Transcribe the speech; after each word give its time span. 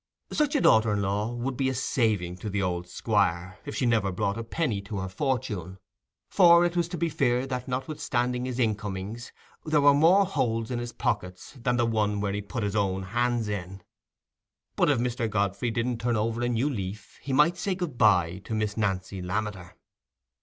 Such 0.31 0.55
a 0.55 0.61
daughter 0.61 0.93
in 0.93 1.03
law 1.03 1.31
would 1.35 1.55
be 1.55 1.69
a 1.69 1.75
saving 1.75 2.37
to 2.37 2.49
the 2.49 2.59
old 2.63 2.87
Squire, 2.87 3.59
if 3.65 3.75
she 3.75 3.85
never 3.85 4.11
brought 4.11 4.35
a 4.35 4.43
penny 4.43 4.81
to 4.81 4.97
her 4.97 5.07
fortune; 5.07 5.77
for 6.27 6.65
it 6.65 6.75
was 6.75 6.87
to 6.87 6.97
be 6.97 7.07
feared 7.07 7.49
that, 7.49 7.67
notwithstanding 7.67 8.45
his 8.45 8.57
incomings, 8.57 9.31
there 9.63 9.79
were 9.81 9.93
more 9.93 10.25
holes 10.25 10.71
in 10.71 10.79
his 10.79 10.91
pocket 10.91 11.39
than 11.55 11.77
the 11.77 11.85
one 11.85 12.19
where 12.19 12.33
he 12.33 12.41
put 12.41 12.63
his 12.63 12.75
own 12.75 13.03
hand 13.03 13.47
in. 13.47 13.83
But 14.75 14.89
if 14.89 14.97
Mr. 14.97 15.29
Godfrey 15.29 15.69
didn't 15.69 15.99
turn 15.99 16.15
over 16.15 16.41
a 16.41 16.49
new 16.49 16.67
leaf, 16.67 17.19
he 17.21 17.31
might 17.31 17.55
say 17.57 17.75
"Good 17.75 17.99
bye" 17.99 18.41
to 18.45 18.55
Miss 18.55 18.75
Nancy 18.75 19.21
Lammeter. 19.21 19.75